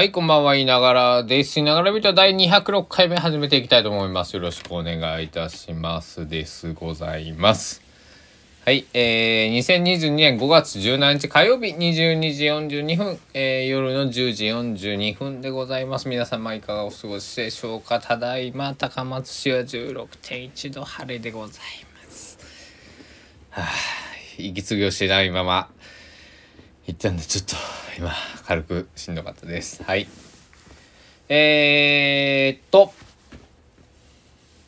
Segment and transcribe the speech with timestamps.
[0.00, 1.60] はい、こんばんは、いながらです。
[1.60, 4.34] いながらビート第206回目始めていきたいと思います。
[4.34, 6.26] よろしくお願いいたします。
[6.26, 6.72] です。
[6.72, 7.82] ございます。
[8.64, 16.08] はい、えー、2022年5月17日火曜日22時42分、えー、夜の10時42分でございます。
[16.08, 21.60] 皆様いかがお過ごしでしょうかただいま、高松市は16.1度晴れでござい
[22.06, 22.38] ます。
[23.50, 23.66] はぁ、
[24.38, 25.68] 息継ぎをしてないまま、
[26.90, 27.54] 行ったんでちょっと
[27.98, 28.12] 今
[28.46, 29.84] 軽くしんどかったです。
[29.84, 30.08] はい。
[31.28, 32.92] えー、っと。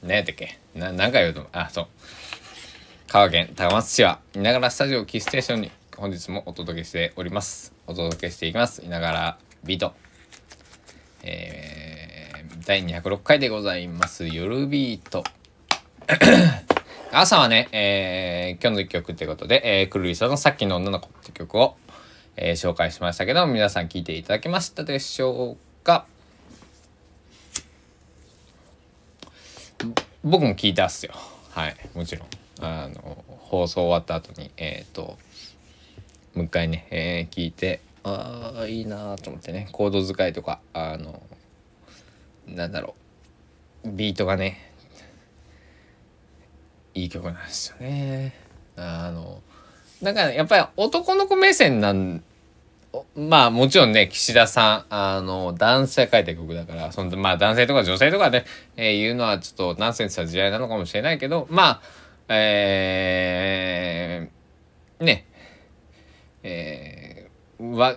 [0.04, 0.56] 何やったっけ？
[0.76, 1.86] な何回言うとあそう。
[3.08, 7.72] 香川県高松市はいながらスタジオキーステーションに本日もお届けしております。
[7.88, 8.84] お届けしていきます。
[8.84, 9.92] いながらビート。
[11.24, 14.28] えー、第206回でございます。
[14.28, 15.24] 夜ビート。
[17.10, 21.76] 朝はね、えー、今日の一曲ってことで、えー、くるりさんのさっきの女の子って曲を
[22.36, 26.06] えー紹介しましたけど皆さん聞いていただけましたでしょうか？
[30.24, 31.12] 僕も聞いたっすよ。
[31.50, 32.28] はいもちろん。
[32.60, 35.18] あの放送終わった後にえっ、と
[36.34, 41.22] もう一回ね、えー聞いてああいいなと思ってねコード使いとかあの
[42.46, 42.94] なんだろ
[43.84, 44.72] うビートがね
[46.94, 48.34] いい曲なんですよね。
[48.76, 49.42] あの
[50.02, 52.22] だからやっぱり男の子目線なん
[53.14, 58.44] まあもちろんね岸田さんあの男性書いた曲だからそのまあ男性とか女性とかね、
[58.76, 61.80] えー言うのはちょっとナンセンスな時代なのかもしれないけどまあ
[62.28, 65.26] えー、ね
[66.42, 67.96] えー、わ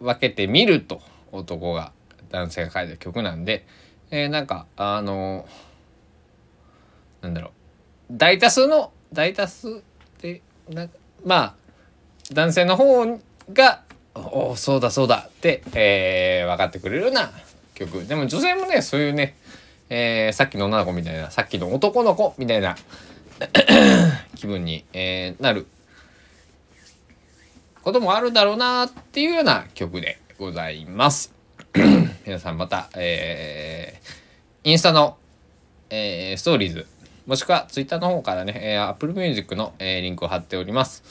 [0.00, 1.00] 分けてみると
[1.32, 1.92] 男が
[2.30, 3.66] 男性が書いた曲なんで、
[4.10, 5.46] えーなんかあの
[7.22, 7.50] なんだろう
[8.10, 9.82] 大多数の大多数
[10.20, 11.54] でなんかまあ
[12.32, 13.18] 男性の方
[13.52, 13.82] が
[14.14, 17.30] 「おおそうだそうだ」って、えー分かってくれるような
[17.74, 19.36] 曲でも女性もねそういうね、
[19.88, 22.76] えーさっきの女の子みたいなさっきの男の子みたいな
[24.36, 25.66] 気分に、えーなる
[27.82, 31.32] こともあるだろうなっていうような曲でございます。
[32.26, 34.20] 皆さんまた、えー
[34.62, 35.16] インスタの、
[35.88, 36.86] えーストーリーズ
[37.30, 41.04] もしくはツイッターの方からね、えー、Apple Music の、えーリンクを貼っております。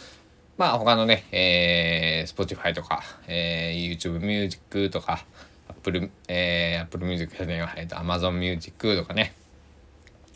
[0.58, 5.26] まあ他のね、えー、Spotify とか、えー、YouTube Music とか
[5.70, 9.34] Apple,、えー、Apple Music じゃねえよえー Amazon Music とかね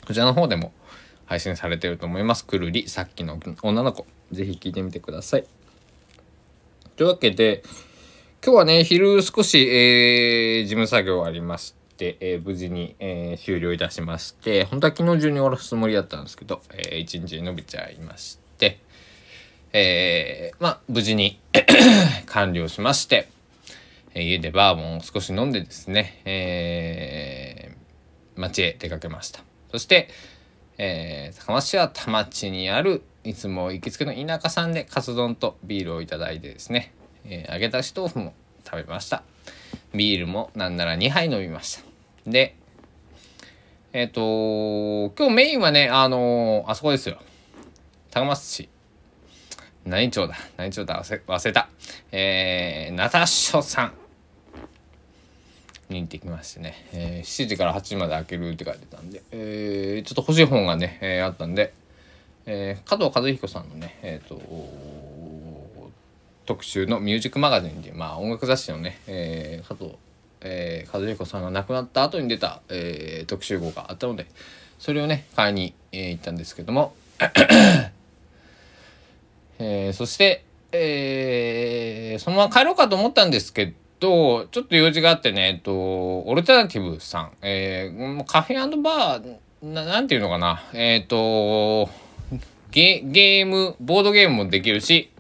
[0.08, 0.72] こちらの方でも
[1.26, 2.46] 配信されてると思います。
[2.46, 5.46] くるりさっきの女の子ぜひ聞いてみてください。
[6.96, 7.62] というわけで
[8.42, 18.80] 今日はね昼少し、えー事務作業ありまして、えー無事に、えー終了いたしまして本当は昨日中に終わらすつもりだったんですけど、え1日伸びちゃいまして、
[19.74, 21.40] えーまあ無事に
[22.28, 23.30] 完了しまして、
[24.16, 29.42] 家でバーボンを少し飲んでですね、えー街へ出かけました。
[29.72, 30.10] そして、
[30.78, 36.94] えー高松市は田町にあるいつも行きつけの田舎さんでカツ丼とビールをいただいてですね、
[37.26, 38.34] えー揚げ出し豆腐も
[38.66, 39.24] 食べました。
[39.94, 41.84] ビールもなんなら2杯飲みました。
[42.30, 42.56] で
[43.94, 47.18] えっ、と今日メインはねあのーあそこですよ。
[48.12, 48.70] 高松市。
[49.86, 50.36] 何町だ？
[50.58, 51.04] 何町だ？
[51.04, 51.70] 忘れ忘れた。
[52.12, 53.94] えー、ナタッショさん。
[55.90, 61.74] に行ってきましてね、えー7時から8時まで開けるって書いてたんで、えーちょっと欲しい本がね、えーあったんで、
[62.46, 64.36] えー加藤和彦さんのねえっ、と
[66.46, 69.96] 特集の「ミュージックマガジン」で、まあ、音楽雑誌のね、えー加藤、
[70.42, 74.28] えー和彦さんが亡くなった後に出た、えー特集号があったので
[74.80, 76.94] それをね買いに、えー行ったんですけども。
[79.60, 91.88] えーそして、えーそのまま帰ろうかと思ったんですけどちょっと用事があってね、えっと、オルタナティブさん、えーカフェバーななんていうのかなえっ、と
[92.72, 95.12] ゲゲームボードゲームもできるし、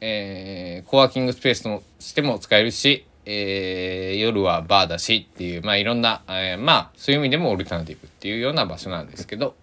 [0.00, 9.54] えーコワーキングスペースとしても使えるし、えー夜はバーだしっていうまあいろんな、えーまあそういう意味でもオルタナティブっていうような場所なんですけど、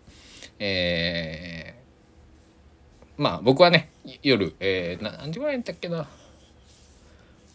[0.59, 3.89] えーまあ僕はね
[4.23, 6.07] 夜、えー何時ぐらいだったっけな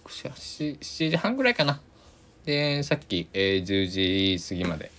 [0.07, 1.81] ？7, 7時半ぐらいかな。
[2.45, 4.91] でさっき、えー10時過ぎまで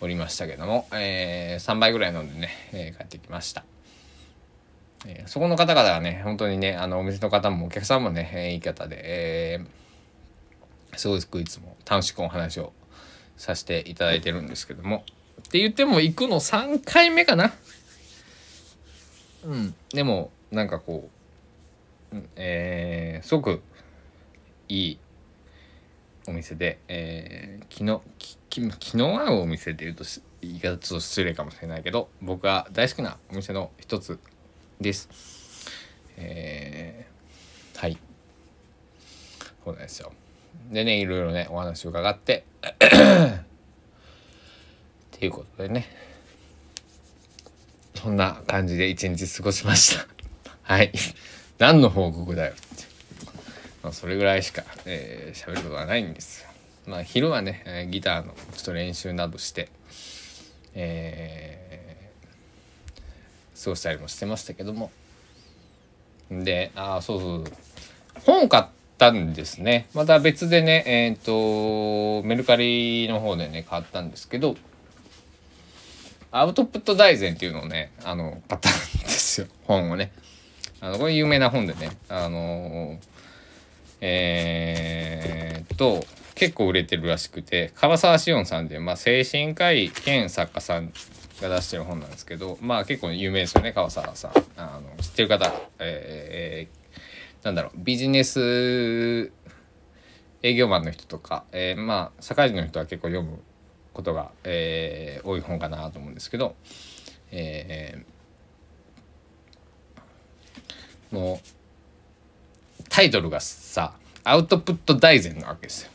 [0.00, 3.64] おりましたけども、えー3杯ぐらい飲んでね、えー帰ってきました、
[5.06, 12.72] えーそこの方々はね本当にねあのお店の方もお客さんもね、えーいい方で、えーすごくいつも楽しくお話を
[13.38, 15.04] させていただいてるんですけども。
[15.40, 17.54] って言っても行くの3回目かな。
[19.44, 19.74] うん。
[19.88, 21.08] でもなんかこ
[22.12, 23.62] う、うんえーすごく
[24.68, 24.98] いい
[26.28, 30.04] お店で、えー、昨日き昨日会うお店で言うと
[30.40, 34.18] 言い方ちょっと失礼かもしれないけど僕が大好きなお店の一つ
[34.82, 35.08] です。
[36.16, 37.96] えー、はい。
[39.64, 40.12] そうなんですよ。
[40.70, 42.44] でねいろいろねお話を伺って。
[42.62, 42.68] っ
[45.12, 45.88] ていうことでね。
[47.94, 50.06] そんな感じで一日過ごしました。
[50.62, 50.92] はい。
[51.58, 52.62] 何の報告だよって、
[53.82, 56.42] まあ、それぐらいしか喋、えー、ることはないんです。
[56.42, 56.48] よ
[56.86, 59.68] まあ昼はね、ギターのちょっと練習などして
[60.74, 61.61] えー、
[63.62, 64.90] 過ごしたりもしてましたけども
[66.30, 67.44] でああそうそう
[68.24, 68.64] 本買っ
[68.98, 74.56] たんですねまた別でねえっ、ー、とメルカリの方でね買ったんですけど
[76.34, 78.72] アウトプット大全っていうのをね、あの、買ったん
[79.02, 79.46] ですよ。
[79.64, 80.12] 本をね。
[80.80, 82.98] あの、これ有名な本でね、あの
[84.00, 86.04] えー、っと、
[86.34, 90.90] 結構売れてるらしくて、樺沢志音さんで、まあ、精神科医兼作家さん
[91.42, 94.32] が出してる本なんですけど、まあ結構有名ですよね、樺沢さん。
[94.56, 99.30] あの、知ってる方、えー、なんだろう、ビジネス
[100.42, 103.40] 営業マンの人とか、えー、まあ、社会人の人は結構読む
[103.92, 106.56] ことが、えー、多い本かなと思うんですけど、
[107.30, 111.40] えー、も
[112.80, 115.91] うタイトルがさアウトプット大全なわけですよ。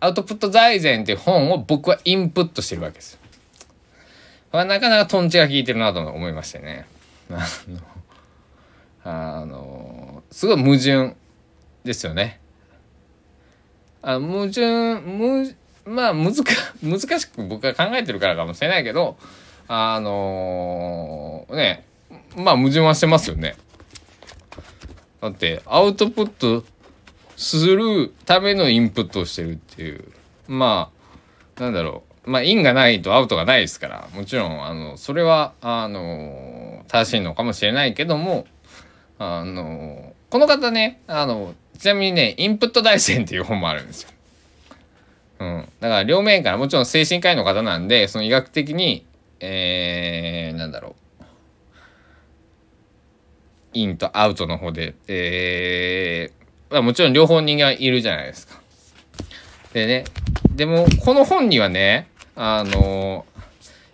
[0.00, 3.18] アウトプット大全っていう本を僕はインプットしてるわけですよ。
[4.50, 6.86] これはなかなかトンチが効いてるなと思いましてね。
[7.30, 7.36] あ
[7.68, 7.80] の
[9.04, 11.16] あのすごい矛盾
[11.84, 12.40] ですよね。
[14.02, 15.52] あ矛盾矛
[15.84, 16.34] まあ難
[16.82, 19.16] 難しく僕が考えてるからかもしれないけど
[19.66, 21.84] あの、ね
[22.36, 23.56] まあ矛盾はしてますよね。
[25.20, 26.64] だってアウトプット
[27.38, 30.04] するためのインプットをしてるっていう
[30.46, 30.90] ま
[31.56, 38.46] あなんだろうまあ因がないとアウトがないですからもちろんあのそれはあの正しいのかもしれないけども
[39.18, 44.10] あのこの方ねあのちなみにねインプット大全っていう本もあるんですよ。
[45.40, 45.68] うん。
[45.80, 49.06] だから両面からもちろん精神科医の方なんで、その医学的に、
[49.40, 51.24] えー、なんだろう。
[53.74, 56.37] インとアウトの方で、えー、
[56.70, 58.60] まあもちろん両方人間はいるじゃないですか。
[59.72, 60.04] でね、
[60.54, 63.26] でもこの本にはね、あの、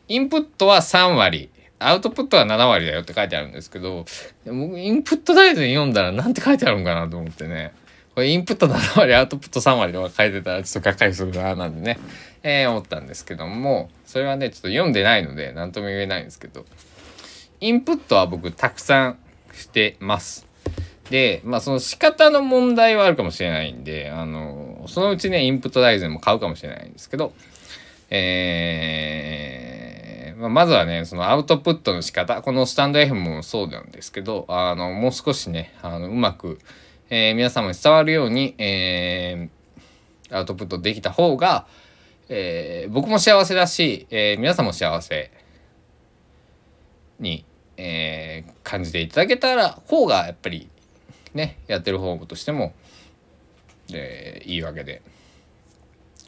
[0.09, 4.05] インプットは3割、アウトプットは7割だよって書いてあるんですけど、
[4.47, 7.73] 僕インプット大全読んだらなんて書いてあるんかなと思ってね。
[8.15, 11.99] これインプット7割、アウトプット3割とか書いてたらちょっとがっかりするななんでね、
[12.45, 16.65] えー、思ったんですけども、それはね、ちょっと読んでないので、何とも言えないんですけど、
[17.61, 19.19] インプットは僕たくさん
[19.53, 20.47] してます。
[21.11, 27.33] で、まあその仕方の問題はあるかもしれないんで、あの、そのうちね、インプット大全も買うかもしれないんですけど、
[28.11, 36.59] えー、まあ、まずはね、そのアウトプットの仕方、このスタンド F もそうなんですけど、あの、もう少しね、あの、うまく、
[37.11, 41.67] えー、皆様に伝わるように、えー、アウトプットできた方が、
[42.29, 45.31] えー、僕も幸せだし、えー、皆さんも幸せ
[47.21, 47.45] に、
[47.77, 50.69] えー、感じていただけたら方がやっぱり
[51.35, 52.75] ねやってる方としても、
[53.93, 55.03] えー、いいわけで。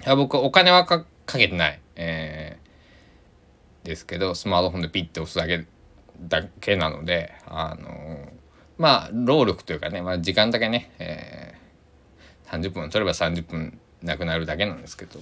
[0.04, 5.66] いや僕お金はかけてない、えー、ですけどスマートフォンでピッて押すだけ
[6.20, 8.36] だけなのであのー
[8.78, 15.18] まあ労力というかね、まあ、時間だけね、えー、30分取れば30分なくなるだけなんですけど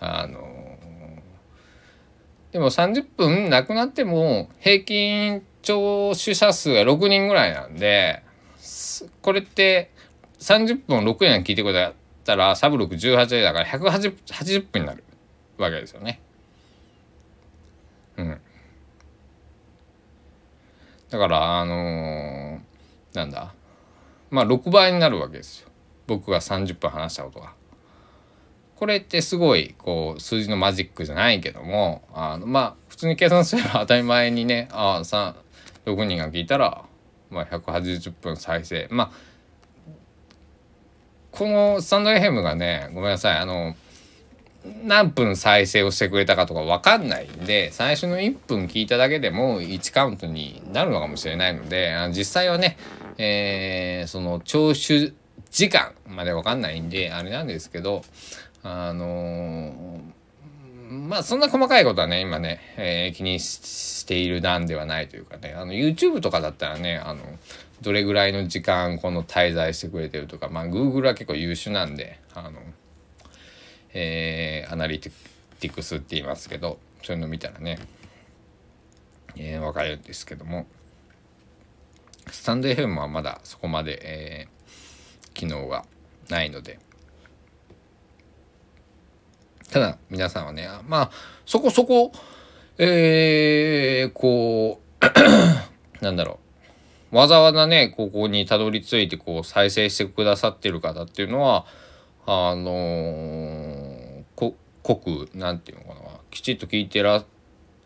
[0.00, 0.78] あの
[2.52, 8.22] でも30分なくなっても平均聴取者数が6人ぐらいなんで
[9.22, 9.90] これって
[10.38, 11.94] 30分6人聞いてくれ
[12.24, 15.04] たらサブ6 18だから180分になる
[15.58, 16.20] わけですよね。
[18.16, 18.40] うん。
[21.10, 23.54] だからあのーなんだ？
[24.30, 25.68] まあ6倍になるわけですよ
[26.06, 27.52] 僕が30分話したことが。
[28.76, 35.34] これってすごいこう数字のマジックじゃないけどもあのまあ普通に計算すれば当たり前にねああ
[35.86, 36.84] 6人が聞いたら、
[37.34, 38.88] まあ、180分再生。
[38.90, 39.10] まあ
[41.30, 43.38] このスタンド FM がねごめんなさい。
[43.38, 43.74] あの
[44.84, 52.78] 何分再生をしてくれたかとか分かんないんで最初の1分聞いただけでも1カウントになるのかもしれないので実際はね、
[53.18, 55.14] えー、その聴取
[55.50, 58.02] 時間まで分かんないんであれなんですけど
[58.62, 60.00] あのー、
[60.94, 67.22] まあそんな細かいことはね今ね、えー、気にしているなんではないというかねあの YouTube とかだったらねあの
[67.82, 72.60] どれぐらいの時間この滞在してくれてるとかまあ Google は結構優秀なんであの、
[73.92, 77.78] えー、アナリティクスって言いますけどそういうの見たらね、
[79.36, 80.66] えー、分かるんですけども。
[82.30, 85.84] スタンド FM はまだそこまで、えー、機能が
[86.28, 86.78] ないので
[89.74, 91.10] ただ皆さんはねまあ
[91.44, 92.12] そこそこ
[92.78, 95.04] えー、こう
[96.00, 96.38] なんだろ
[97.12, 97.16] う。
[97.16, 101.66] わざわざねここにたどり着いてこう再生してくださってる方っていうのは
[102.24, 104.54] あのー、こ
[104.84, 106.20] 濃くなんていうのかな。
[106.30, 107.24] きちっと聞いてら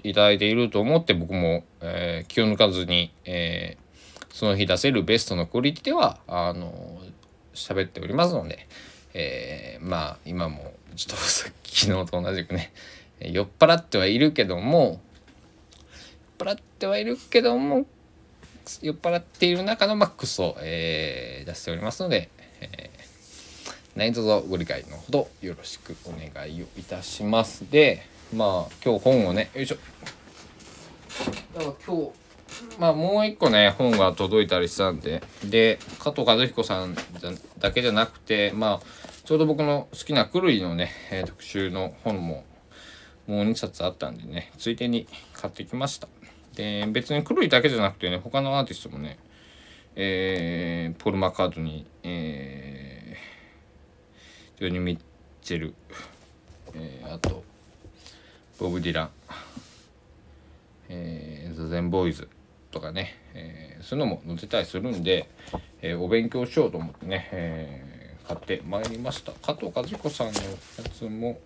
[0.02, 7.00] いただいていると思って僕も、えー、気を抜かずに、えー、その日出せるベストのクオリティではあの
[7.54, 8.68] 喋っておりますので、
[9.14, 12.72] えー、まあ今もちょっと昨日と同じくね
[13.20, 15.00] 酔っ払ってはいるけども
[16.40, 17.86] 酔っ払ってはいるけども
[18.82, 22.28] 酔っ払っている中のマックスを、えー、出しておりますので、
[22.60, 27.70] えー、何卒ご理解のほどよろしくお願いをいたします。
[27.70, 28.02] で
[28.34, 29.76] まあ今日本をねよいしょ。
[31.54, 32.10] だから今日。
[32.78, 36.96] まあもう一個ね本が届いたりしたんでで加藤和彦さん
[37.58, 42.44] だけじゃなくてまあちょうど僕の好きなクルイのね、えー、特集の本も
[43.26, 46.08] もう2冊あったんでねついでに買ってきました。
[46.54, 49.18] で別にクルイだけじゃなくてね他のアーティストもね
[49.96, 55.00] えー、ポル・マカートニー、えー、ジョニー・ミッ
[55.42, 55.74] チェル、
[56.72, 57.44] えー、あと
[58.58, 59.10] ボブ・ディラン、
[60.88, 62.30] えー、ザ・ゼン・ボーイズ
[62.70, 65.28] とかね、えー、そういうのも載せたりするんで、
[65.82, 67.97] えー、お勉強しようと思ってね、えー、
[68.28, 69.32] 買ってまいりました。
[69.32, 70.40] 加藤和彦さんのや
[70.92, 71.40] つも、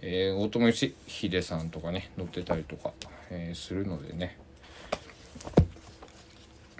[0.00, 2.92] えー、大友義秀さんとかね載ってたりとか、
[3.30, 4.38] えー、するのでね。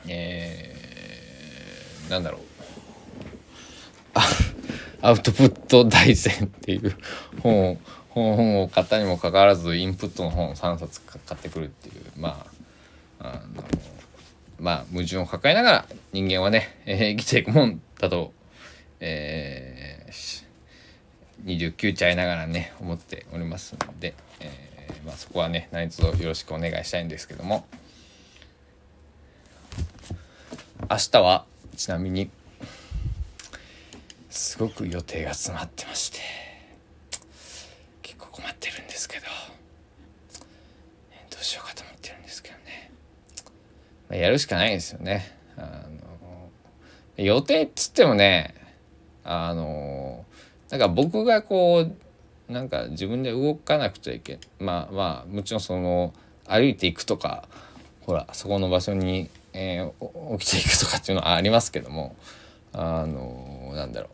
[0.07, 2.41] えー、なんだろう。
[5.03, 6.97] アウトプット大全っていう
[7.43, 7.79] 本を
[8.11, 12.47] 本を買ったにもかかわらずインプットの本を3冊買ってくるっていうま
[13.21, 13.65] ああの
[14.61, 18.33] まあ矛盾を抱えながら人間はね、えー、生きていくもんだと、
[19.01, 20.49] えー、
[21.45, 27.67] 29ちゃいながらね思っておりますので、えー、まあ、そこはね何卒よろしくお願いしたいんですけども
[30.91, 31.45] 明日は
[31.77, 32.31] ちなみに
[34.31, 36.19] すごく予定が詰まってまして
[38.03, 39.27] 結構困ってるんですけど
[41.31, 42.91] どうしようかと思ってるんですけどね
[44.09, 45.37] まあ、やるしかないですよね。
[45.57, 45.83] あ
[47.19, 48.55] の予定っつってもね
[49.31, 50.25] あの
[50.71, 51.87] なんか僕がこ
[52.49, 56.15] うなんか自分で動かなくちゃいけんまあまあもちろんその
[56.47, 57.47] 歩いていくとか
[58.01, 62.17] ほらそこの場所に、えー、起きていくとかっていうのはありますけども
[62.73, 64.09] あのなんだろ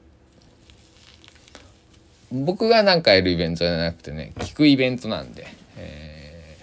[2.33, 6.59] う僕が何かやるイベントじゃなくてね聞くイベントなんで、え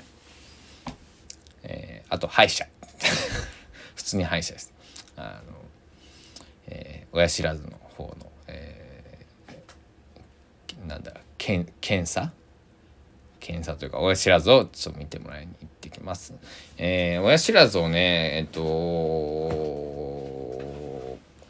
[0.87, 0.93] ー
[1.63, 2.67] えー、あと歯医者
[3.95, 4.73] 普通に歯医者です。
[5.15, 5.53] あの、
[6.67, 12.31] えー、親知らずの方の、えー、なんだ検検査？
[13.39, 16.35] 検査というか親知らずをちょっと見てもらいに行ってきます。
[16.77, 18.61] えー、親知らずをねえっと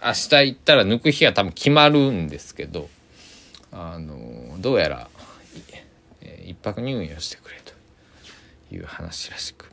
[0.01, 2.87] 明日行ったら抜く日が多分決まるんですけど
[3.73, 5.09] あのどうやら、
[6.21, 7.73] えー、一泊入院をしてくれと
[8.73, 9.70] いう話らしく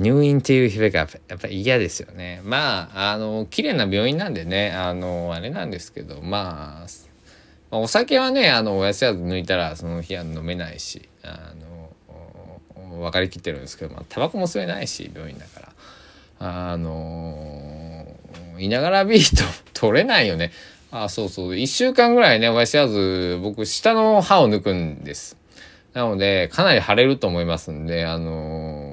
[0.00, 2.40] 入院っていう日がやっぱ嫌ですよね。
[2.42, 6.86] まあ、あの、綺麗な病院なんでね、あの、あれなんですけど、ま
[7.70, 11.90] あ、お酒はね、あの、おやつや抜いたらその日は飲めないし、あの、
[12.98, 16.72] 分かりきってるんですけど、まあ、タバコも吸えないし、病院だから。
[16.72, 18.06] あの、
[18.58, 19.44] いながらビート
[19.78, 20.50] 取れないよね。
[20.90, 21.50] あ、そうそう。
[21.52, 25.36] 1週間ぐらいね、おやつやず、僕、下の歯を抜くんです。
[25.92, 28.89] なので、かなり腫れると思いますんで、あの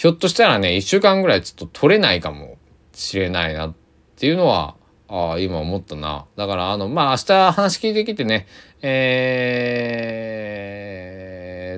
[0.00, 2.56] ひょっとしたらね、1週間ぐらいちょっと取れないかも
[2.94, 3.74] しれないなっ
[4.16, 4.74] ていうのは、
[5.08, 6.24] ああ、今思ったな。
[6.36, 8.46] だから、あの、まあ、明日話聞いてきてね、
[8.80, 9.66] え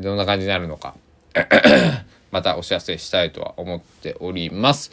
[0.01, 0.95] ー、どんな感じになるのか、
[2.31, 4.93] またお知らせしたいとは思っております。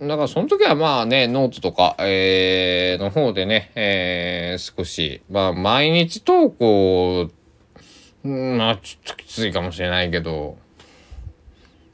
[0.00, 7.30] だからその時はまあね、ノートとか、えー、の方でね、えー、少し、まあ毎日投稿
[8.24, 10.58] まあ、ちょっときついかもしれないけど、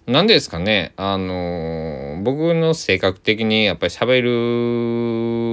[0.06, 4.20] なんですかね、あの、僕の性格的にやっぱり喋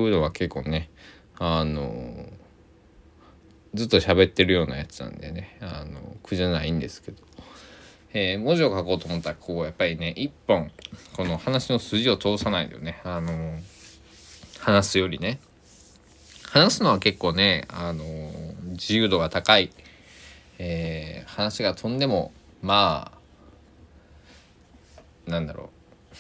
[0.07, 0.89] いうのは結構ね
[1.37, 2.25] あの
[3.73, 7.23] ずっと喋ってるようなやつなんでねあの苦じゃないんですけど、
[8.13, 10.71] えー、文字を書こうと思ったらこうやっぱりね一本
[11.15, 13.59] この話の筋を通さないとねあの
[14.59, 15.39] 話すよりね。
[16.49, 18.03] 話すのは結構ねあの
[18.71, 19.69] 自由度が高い、
[20.59, 23.11] えー、話が飛んでもま
[25.27, 25.69] あなんだろ
[26.11, 26.15] う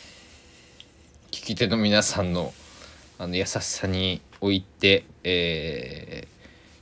[1.31, 2.53] 聞き手の皆さんの
[3.19, 6.27] あの優しさに置いて、え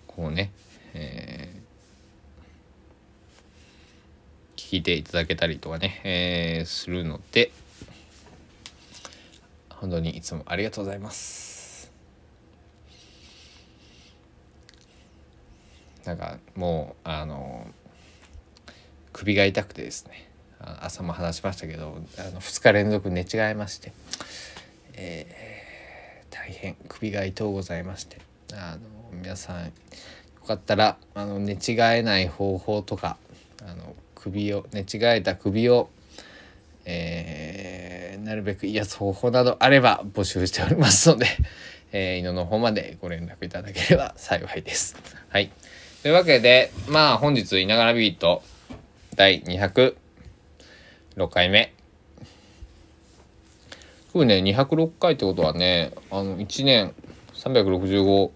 [0.08, 0.52] ー、こうね、
[0.94, 7.52] えー、聞いていただけたりとかね、えー、するので
[9.70, 11.55] 本当にいつもありがとうございます。
[16.06, 17.68] なんかもうあの
[19.14, 20.30] 首が痛くてですね。
[20.82, 23.92] 朝も話しましたけどあの2日連続寝違えまして、
[24.94, 25.56] えー
[26.46, 28.18] 大変首が痛うございまして。
[28.54, 28.80] あの
[29.12, 29.72] 皆さんよ
[30.46, 33.18] かったらあの寝違えない方法とか
[33.64, 35.90] あの首を寝違えた首を、
[36.86, 41.26] えー、なるべく癒す方法などあれば募集しておりますので、
[41.92, 44.96] えー、井野の方までご連絡いただければ幸いです。
[45.30, 45.52] はい、
[46.06, 48.44] というわけでまあ本日「いながらビート」
[49.18, 49.96] 第206
[51.32, 51.74] 回目。
[54.14, 56.94] これね206回ってことはねあの1年
[57.34, 58.30] 365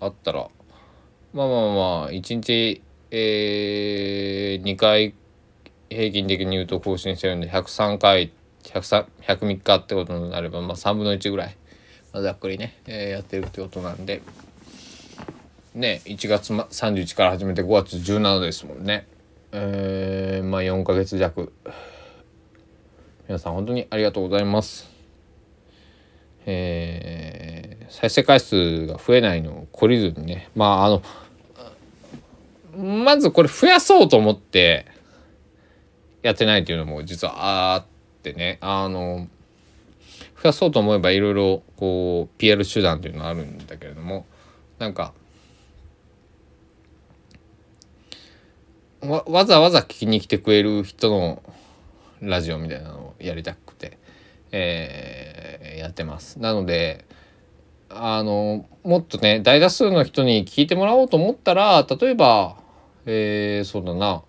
[0.00, 0.48] あったら
[1.32, 5.14] まあまあまあ1日えー、2回
[5.90, 8.32] 平均的に言うと更新してるんで103回
[8.64, 11.56] 103 103日ってことになれば、まあ、3分の1ぐらい、
[12.12, 14.22] まあ、ざっくりね、えー、やってるってことなんで。
[15.74, 19.06] ね1月31から始めて5月17ですもんね。
[19.52, 21.52] えー、まあ4ヶ月弱
[23.28, 24.90] 皆さん本当にありがとうございます。
[26.44, 30.50] えー、再生回数が増えないのを懲りずにね。
[30.54, 31.02] まああの
[32.76, 34.86] まずこれ増やそうと思って
[36.22, 37.84] やってないっていうのも実はあっ
[38.22, 38.58] てね。
[38.60, 39.28] あの
[40.42, 44.26] 増やそうと思えばいろいろこう PR 手段っていうのはあるんだけれども
[44.78, 45.14] なんか
[49.02, 51.42] わわざわざ聞きに来てくれる人の
[52.20, 53.98] ラジオみたいなのをやりたくて
[54.52, 56.38] えー、やってます。
[56.38, 57.04] なので
[57.88, 62.56] あのもっとね大多数の人に聞いてもらおうと思ったら例えば、
[63.06, 64.22] えー、そうだな、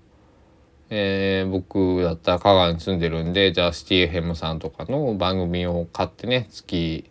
[0.89, 7.09] えー、僕だったら香川に住んでるんでじゃあシティエ FM さんとかの番組を買ってね月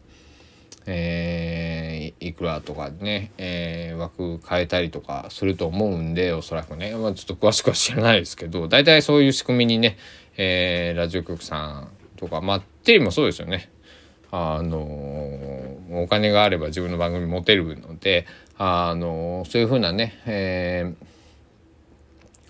[0.86, 9.96] えー、いくらとかね、えー、枠変えたりとかすると思うんでおそらくね、まあ、ちょっと詳しくは知らないですけど大体そういう仕組みにね、
[10.36, 13.70] えー、ラジオ局さんとかまあテレビもそうですよね。
[14.34, 20.94] あのお金があれば自分の番組持てるのであのそういうふうなね、え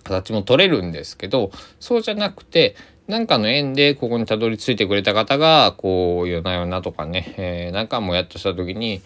[0.01, 9.01] ー、形も取れるんですけどそうじゃなくて何かの縁でここにたどり着いてくれた方がこう夜な夜なとかね、えー、なんかもやっとした時に、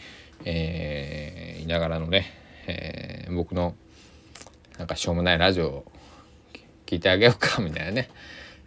[0.46, 2.32] えー、いながらのね、
[2.68, 3.76] えー、僕の
[4.78, 5.92] なんかしょうもないラジオを
[6.86, 8.10] 聞いてあげようかみたいなね。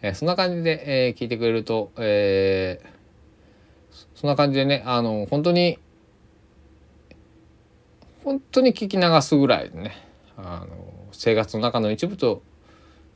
[0.02, 2.86] えー、そんな感じで、えー、聞いてくれると、えー、
[4.14, 5.78] そんな感じでねあの本当に
[8.24, 9.92] 本当に聞き流すぐらいでね
[10.36, 10.76] あの
[11.12, 12.42] 生活の中の一部と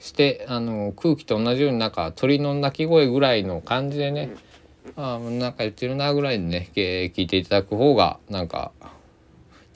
[0.04, 4.34] してあの空気と同じようになんか鳥の鳴き声ぐらいの感じでね
[4.96, 8.72] あなんか言ってるなぐらいでね聞いていただく方がなんか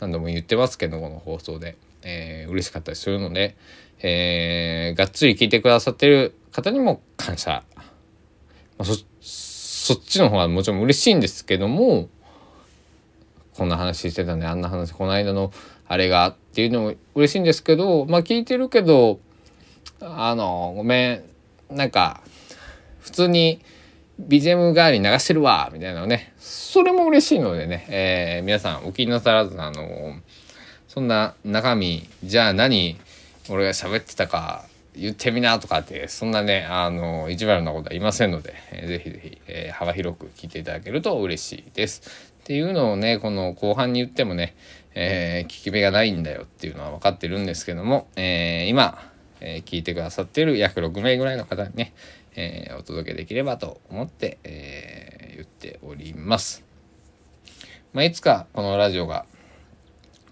[0.01, 3.57] 何度も言ってますけどこの放送で、えー、嬉しかったりするので、
[4.01, 7.85] えー、がっつり聞いてくださってる方にも感謝、ま
[8.81, 12.11] あ、そそっちの方がもちろん嬉しいんですけども
[13.55, 15.53] こんな話してたねあんな話この間の
[15.87, 19.21] あれがっていうのも嬉しいんですけどまあ聞いてるけど
[20.01, 21.23] あのごめん。
[21.71, 22.23] なんか
[23.01, 23.61] 普通に
[24.21, 26.33] BGM 代わりに流してるわみたいなのね。
[26.39, 30.15] それも嬉しいのでね、えー、皆さんお気になさらずあの
[30.89, 32.99] そんな中身じゃあ何
[33.49, 34.65] 俺が喋ってたか
[34.97, 42.03] 言ってみなとかってそんなねあの意地悪なことはいませんので、えー、ぜひぜひ、えー、幅広く聞いていただけると嬉しいです。
[42.41, 44.57] っていうのをねこの後半に言ってもね、
[44.95, 48.99] えー、聞き目がないんだよっていうのは分かってるんですけども、えー、今、
[49.41, 51.95] えー、聞いてくださっている約6名ぐらいの方にね、
[52.37, 56.65] えお届けできればと思って、え言っております。
[57.93, 59.25] まあ、いつかこのラジオが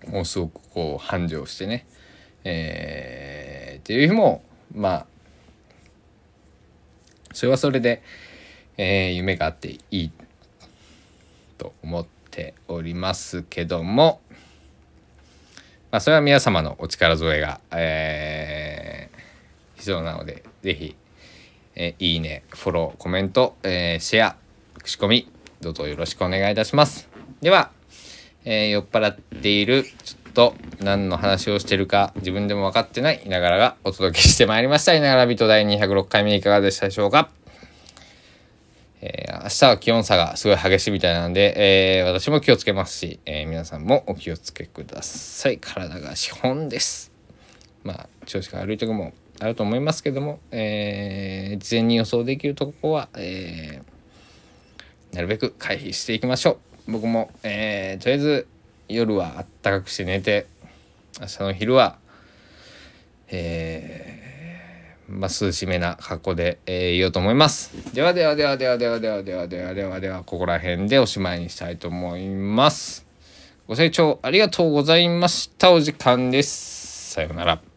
[0.09, 1.87] もうすごくこう繁盛してね、
[2.45, 4.43] えー、っていう日も
[4.75, 5.07] まあ
[7.33, 8.03] それはそれで、
[8.77, 10.11] えー、夢があっていい
[11.59, 14.21] と思ってておりますけども、
[15.91, 18.86] まあ、それは皆様のお力添えが、えー、
[19.77, 20.97] 必要なので是非、
[21.75, 24.37] えー、いいねフォローコメント、えー、シェア
[24.83, 27.09] 口コミどうぞよろしくお願いいたします
[27.41, 27.71] では、
[28.45, 37.31] えー、酔っ払っているちょっと何の話をしてるか自分でも分かってないいながらがお届けしてまいりましたいながらビト第206回目いかがでしたでしょうか
[39.09, 45.59] えー、明日は気温差がすごい激しいみたいなんで、えー、私も気をつけますし、えー、皆さんもお気をつけください。
[45.59, 47.13] 体が資本です。
[47.85, 53.83] まあ、調子が悪い時もあると思いますけども、えー事前に予想できるとこは、え
[55.13, 56.93] なるべく回避していきましょう。
[56.93, 58.47] 僕も、えとりあえず
[58.89, 60.47] 夜はあったかくして寝て、
[61.21, 61.99] 明日の昼は、
[63.29, 64.27] えー
[65.09, 67.95] まあ、涼しめな格好で、えー、言おうと思います。
[67.95, 73.07] ではではではではではではではではではではここら辺でおしまいにしたいと思います。
[73.69, 75.73] ご清聴ありがとうございました。
[75.73, 77.13] お時間です。
[77.13, 77.76] さようなら。